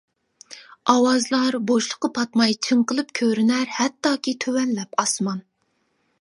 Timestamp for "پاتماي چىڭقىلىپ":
2.15-3.13